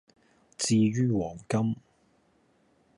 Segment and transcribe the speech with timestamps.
[0.57, 1.75] 至於黃金